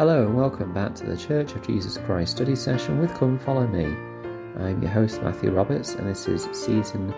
[0.00, 3.66] Hello and welcome back to the Church of Jesus Christ study session with Come Follow
[3.66, 3.84] Me.
[4.58, 7.14] I'm your host Matthew Roberts and this is season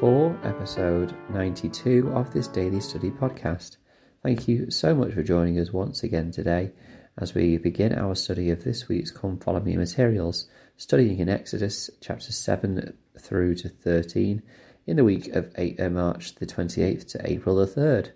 [0.00, 3.76] 4, episode 92 of this daily study podcast.
[4.22, 6.72] Thank you so much for joining us once again today
[7.18, 10.48] as we begin our study of this week's Come Follow Me materials,
[10.78, 14.42] studying in Exodus chapter 7 through to 13
[14.86, 18.12] in the week of 8, uh, March the 28th to April the 3rd.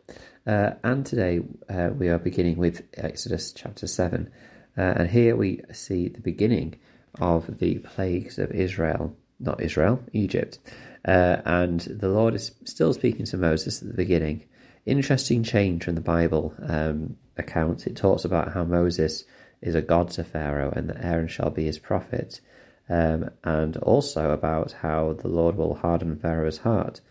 [0.49, 4.31] Uh, and today uh, we are beginning with Exodus chapter 7.
[4.79, 6.75] Uh, and here we see the beginning
[7.21, 10.59] of the plagues of Israel, not Israel, Egypt.
[11.07, 14.47] Uh, and the Lord is still speaking to Moses at the beginning.
[14.87, 17.87] Interesting change from the Bible um, account.
[17.87, 19.25] It talks about how Moses
[19.61, 22.41] is a god to Pharaoh and that Aaron shall be his prophet.
[22.89, 27.03] Um, and also about how the Lord will harden Pharaoh's heart.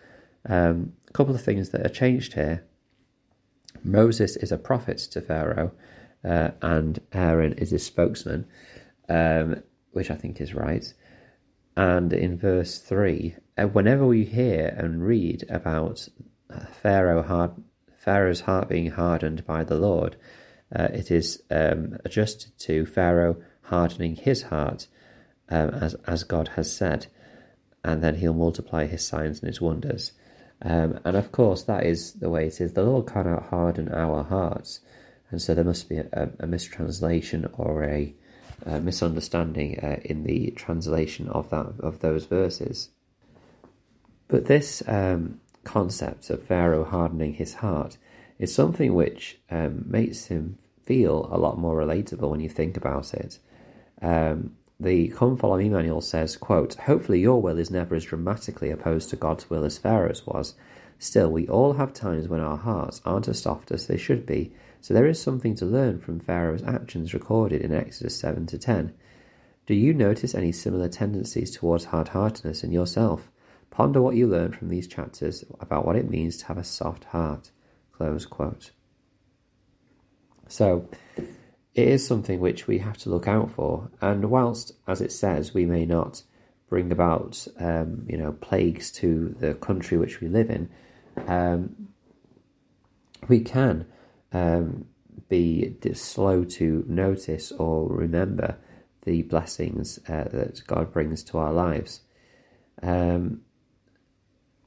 [0.50, 2.64] Um, a couple of things that are changed here.
[3.84, 5.72] Moses is a prophet to Pharaoh,
[6.23, 8.47] uh, and Aaron is his spokesman,
[9.09, 10.94] um, which I think is right.
[11.75, 16.08] And in verse 3, uh, whenever we hear and read about
[16.50, 17.52] uh, Pharaoh hard,
[17.97, 20.16] Pharaoh's heart being hardened by the Lord,
[20.75, 24.88] uh, it is um, adjusted to Pharaoh hardening his heart,
[25.50, 27.08] um, as, as God has said,
[27.84, 30.14] and then he'll multiply his signs and his wonders.
[30.61, 32.73] Um, and of course, that is the way it is.
[32.73, 34.81] The Lord cannot harden our hearts.
[35.30, 38.13] And so there must be a, a mistranslation or a,
[38.66, 42.89] a misunderstanding uh, in the translation of that of those verses.
[44.28, 47.97] But this um, concept of Pharaoh hardening his heart
[48.39, 53.13] is something which um, makes him feel a lot more relatable when you think about
[53.13, 53.39] it.
[54.02, 58.70] Um, the Come Follow Me manual says, quote, Hopefully your will is never as dramatically
[58.70, 60.53] opposed to God's will as Pharaoh's was.
[61.00, 64.53] Still, we all have times when our hearts aren't as soft as they should be,
[64.81, 68.94] so there is something to learn from Pharaoh's actions recorded in Exodus 7 to 10.
[69.66, 73.29] Do you notice any similar tendencies towards hard heartedness in yourself?
[73.69, 77.06] Ponder what you learn from these chapters about what it means to have a soft
[77.06, 77.52] heart.
[77.91, 78.72] Close quote.
[80.47, 80.88] So,
[81.78, 83.92] it is something which we have to look out for.
[84.02, 86.24] And whilst, as it says, we may not
[86.70, 90.70] bring about, um, you know, plagues to the country which we live in,
[91.28, 91.90] um,
[93.28, 93.86] we can
[94.34, 94.86] um,
[95.30, 98.58] be slow to notice or remember
[99.04, 102.02] the blessings uh, that God brings to our lives.
[102.82, 103.42] Um,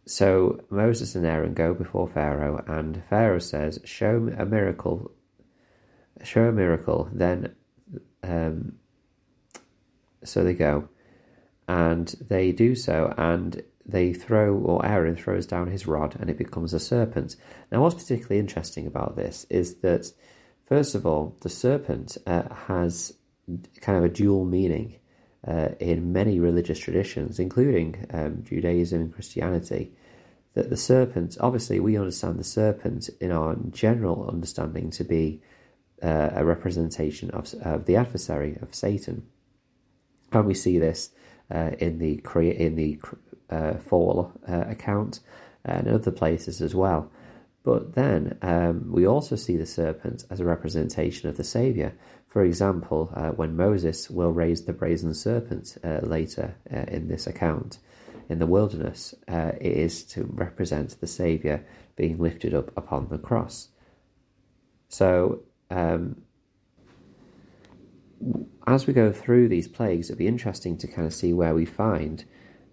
[0.07, 5.11] so Moses and Aaron go before Pharaoh, and Pharaoh says, Show a miracle
[6.23, 7.55] show a miracle, then
[8.23, 8.75] um,
[10.25, 10.89] so they go
[11.69, 16.39] and they do so and they throw or Aaron throws down his rod and it
[16.39, 17.37] becomes a serpent.
[17.73, 20.13] Now, what's particularly interesting about this is that
[20.65, 23.15] first of all, the serpent uh, has
[23.81, 24.97] kind of a dual meaning
[25.47, 29.93] uh, in many religious traditions, including um, Judaism and Christianity.
[30.55, 35.41] That the serpent, obviously, we understand the serpent in our general understanding to be
[36.03, 39.27] uh, a representation of, of the adversary of Satan,
[40.33, 41.11] and we see this
[41.51, 42.99] uh, in the in the
[43.51, 45.21] uh, fall uh, account
[45.65, 47.11] and other places as well.
[47.63, 51.93] But then um, we also see the serpent as a representation of the Saviour.
[52.27, 57.79] For example, uh, when Moses will raise the brazen serpent uh, later in this account
[58.29, 61.63] in the wilderness, it is to represent the Saviour
[61.97, 63.69] being lifted up upon the cross.
[64.89, 66.23] So um,
[68.67, 71.65] as we go through these plagues, it'd be interesting to kind of see where we
[71.65, 72.25] find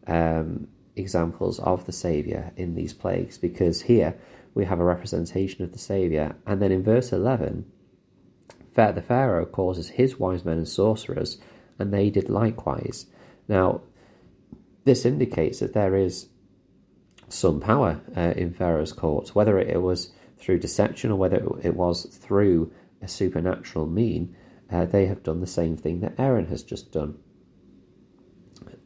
[0.05, 4.15] um, examples of the Saviour in these plagues, because here
[4.53, 7.71] we have a representation of the Saviour, and then in verse 11,
[8.75, 11.39] the Pharaoh causes his wise men and sorcerers,
[11.79, 13.07] and they did likewise.
[13.47, 13.81] Now,
[14.83, 16.27] this indicates that there is
[17.29, 22.05] some power uh, in Pharaoh's court, whether it was through deception or whether it was
[22.05, 22.71] through
[23.01, 24.35] a supernatural mean,
[24.71, 27.17] uh, they have done the same thing that Aaron has just done.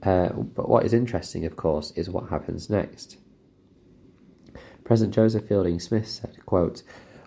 [0.03, 3.17] Uh, but what is interesting, of course, is what happens next.
[4.83, 6.83] President Joseph Fielding Smith said, quote,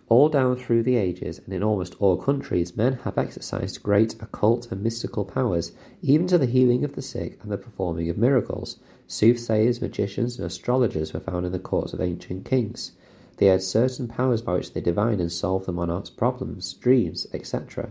[0.08, 4.70] all down through the ages and in almost all countries, men have exercised great occult
[4.70, 5.72] and mystical powers,
[6.02, 8.78] even to the healing of the sick and the performing of miracles.
[9.06, 12.92] Soothsayers, magicians, and astrologers were found in the courts of ancient kings.
[13.36, 17.90] They had certain powers by which they divine and solve the monarch's problems, dreams, etc.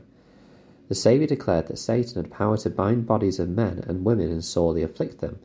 [0.90, 4.44] The Saviour declared that Satan had power to bind bodies of men and women and
[4.44, 5.40] sorely afflict them.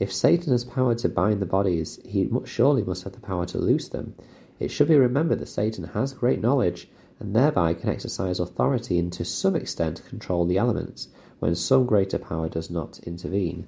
[0.00, 3.58] If Satan has power to bind the bodies, he surely must have the power to
[3.58, 4.14] loose them.
[4.58, 6.88] It should be remembered that Satan has great knowledge,
[7.20, 11.08] and thereby can exercise authority and to some extent control the elements
[11.38, 13.66] when some greater power does not intervene.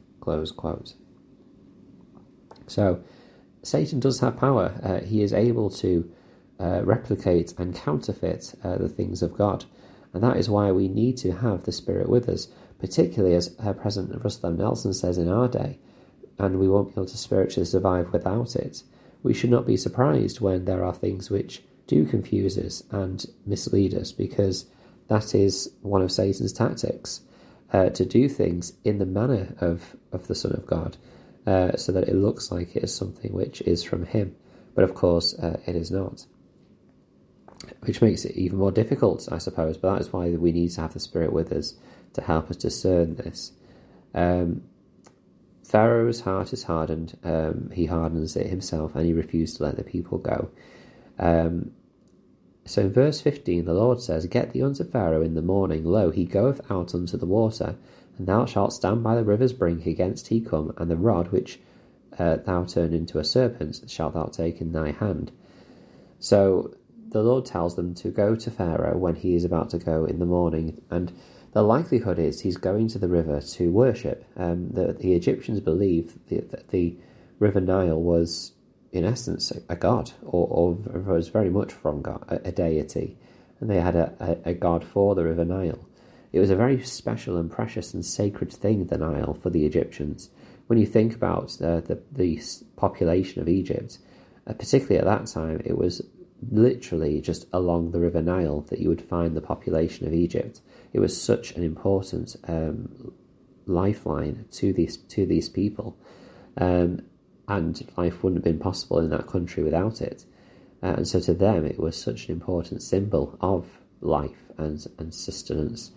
[2.66, 3.00] So,
[3.66, 4.78] Satan does have power.
[4.80, 6.08] Uh, he is able to
[6.60, 9.64] uh, replicate and counterfeit uh, the things of God.
[10.12, 12.46] And that is why we need to have the Spirit with us,
[12.78, 15.78] particularly as uh, President Russell Nelson says in our day,
[16.38, 18.84] and we won't be able to spiritually survive without it.
[19.24, 23.94] We should not be surprised when there are things which do confuse us and mislead
[23.94, 24.66] us, because
[25.08, 27.22] that is one of Satan's tactics
[27.72, 30.96] uh, to do things in the manner of, of the Son of God,
[31.46, 34.34] uh, so that it looks like it is something which is from Him.
[34.74, 36.26] But of course, uh, it is not
[37.80, 39.76] which makes it even more difficult, I suppose.
[39.76, 41.74] But that is why we need to have the Spirit with us
[42.14, 43.52] to help us discern this.
[44.14, 44.62] Um,
[45.64, 47.18] Pharaoh's heart is hardened.
[47.24, 50.50] Um, he hardens it himself, and he refused to let the people go.
[51.18, 51.72] Um,
[52.64, 55.84] so in verse 15, the Lord says, Get thee unto Pharaoh in the morning.
[55.84, 57.76] Lo, he goeth out unto the water,
[58.18, 61.60] and thou shalt stand by the river's brink against he come, and the rod which
[62.18, 65.32] uh, thou turn into a serpent shalt thou take in thy hand.
[66.18, 66.74] So
[67.10, 70.18] the Lord tells them to go to Pharaoh when he is about to go in
[70.18, 71.12] the morning, and
[71.52, 74.24] the likelihood is he's going to the river to worship.
[74.36, 76.96] Um, the, the Egyptians believed that the
[77.38, 78.52] River Nile was,
[78.92, 83.16] in essence, a god, or, or was very much from God, a, a deity,
[83.60, 85.85] and they had a, a, a god for the River Nile.
[86.36, 90.28] It was a very special and precious and sacred thing, the Nile, for the Egyptians.
[90.66, 92.42] When you think about uh, the, the
[92.76, 93.96] population of Egypt,
[94.46, 96.02] uh, particularly at that time, it was
[96.50, 100.60] literally just along the River Nile that you would find the population of Egypt.
[100.92, 103.14] It was such an important um,
[103.64, 105.96] lifeline to these to these people,
[106.58, 107.00] um,
[107.48, 110.26] and life wouldn't have been possible in that country without it.
[110.82, 115.14] Uh, and so to them, it was such an important symbol of life and and
[115.14, 115.92] sustenance.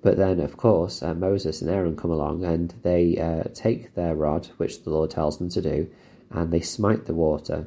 [0.00, 4.14] But then, of course, uh, Moses and Aaron come along and they uh, take their
[4.14, 5.90] rod, which the Lord tells them to do,
[6.30, 7.66] and they smite the water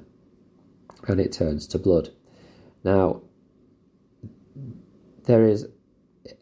[1.08, 2.10] and it turns to blood.
[2.84, 3.22] Now,
[5.26, 5.68] there is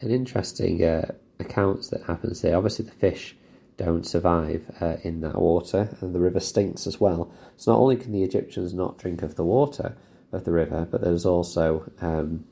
[0.02, 2.56] an interesting uh, account that happens here.
[2.56, 3.36] Obviously, the fish
[3.78, 7.32] don't survive uh, in that water, and the river stinks as well.
[7.58, 9.96] So, not only can the Egyptians not drink of the water
[10.32, 12.46] of the river, but there's also um,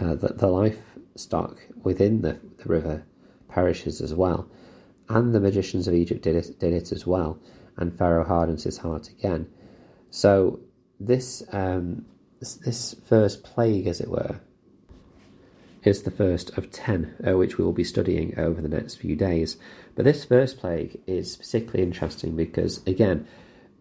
[0.00, 3.04] uh, the, the livestock within the, the river
[3.48, 4.48] perishes as well.
[5.08, 7.38] And the magicians of Egypt did it, did it as well,
[7.76, 9.48] and Pharaoh hardens his heart again.
[10.10, 10.60] So
[11.00, 12.06] this um,
[12.38, 14.40] this, this first plague, as it were,
[15.82, 19.16] is the first of ten, uh, which we will be studying over the next few
[19.16, 19.56] days.
[19.94, 23.26] But this first plague is particularly interesting because, again,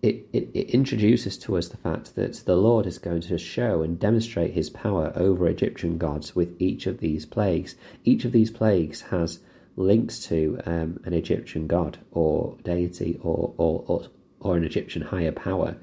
[0.02, 3.82] it, it, it, introduces to us the fact that the Lord is going to show
[3.82, 7.76] and demonstrate his power over Egyptian gods with each of these plagues.
[8.06, 9.40] Each of these plagues has
[9.76, 14.04] links to um, an Egyptian god or deity or, or, or,
[14.40, 15.76] or an Egyptian higher power.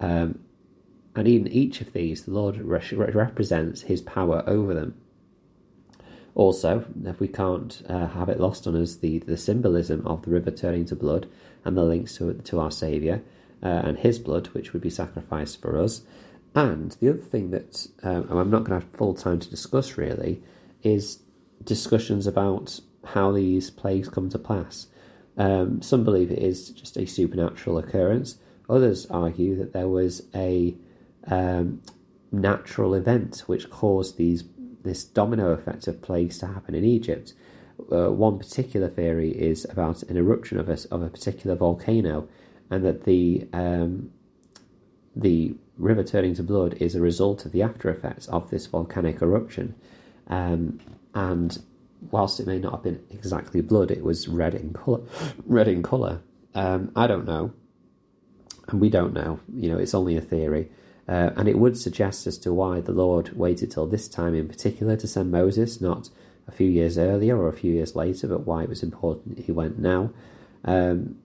[0.00, 0.40] Um,
[1.16, 4.94] and in each of these, the Lord re- represents his power over them.
[6.36, 10.30] Also, if we can't uh, have it lost on us, the, the symbolism of the
[10.30, 11.28] river turning to blood
[11.64, 13.20] and the links to, to our Saviour
[13.62, 16.02] uh, and his blood, which would be sacrificed for us.
[16.54, 19.96] And the other thing that um, I'm not going to have full time to discuss
[19.96, 20.42] really
[20.82, 21.20] is
[21.64, 24.86] discussions about how these plagues come to pass.
[25.36, 28.38] Um, some believe it is just a supernatural occurrence.
[28.68, 30.74] Others argue that there was a
[31.26, 31.80] um,
[32.32, 34.44] natural event which caused these
[34.84, 37.34] this domino effect of plagues to happen in Egypt.
[37.92, 42.28] Uh, one particular theory is about an eruption of a, of a particular volcano,
[42.70, 44.10] and that the um,
[45.16, 49.22] the river turning to blood is a result of the after effects of this volcanic
[49.22, 49.74] eruption.
[50.28, 50.80] Um,
[51.14, 51.58] and
[52.10, 55.00] whilst it may not have been exactly blood, it was red in color.
[55.46, 56.20] Red in color.
[56.54, 57.52] Um, I don't know
[58.68, 59.40] and we don't know.
[59.52, 60.70] You know, it's only a theory.
[61.08, 64.46] Uh, and it would suggest as to why the Lord waited till this time in
[64.46, 66.10] particular to send Moses, not
[66.46, 69.52] a few years earlier or a few years later, but why it was important he
[69.52, 70.10] went now.
[70.64, 71.16] Um,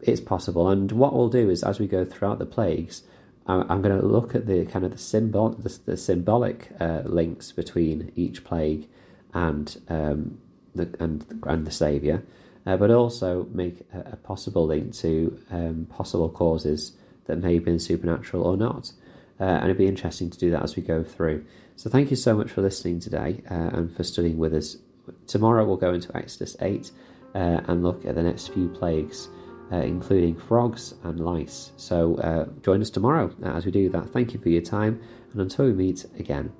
[0.00, 0.68] it's possible.
[0.68, 3.02] And what we'll do is, as we go throughout the plagues,
[3.48, 7.52] I'm going to look at the kind of the symbol, the, the symbolic uh, links
[7.52, 8.88] between each plague
[9.32, 10.38] and um,
[10.74, 12.24] the and and the Savior,
[12.66, 16.92] uh, but also make a, a possible link to um, possible causes
[17.26, 18.92] that may have been supernatural or not.
[19.38, 21.44] Uh, and it'd be interesting to do that as we go through.
[21.76, 24.78] So thank you so much for listening today uh, and for studying with us.
[25.26, 26.90] Tomorrow we'll go into Exodus 8
[27.34, 27.38] uh,
[27.68, 29.28] and look at the next few plagues.
[29.72, 31.72] Uh, including frogs and lice.
[31.76, 34.10] So uh, join us tomorrow as we do that.
[34.10, 35.00] Thank you for your time,
[35.32, 36.52] and until we meet again.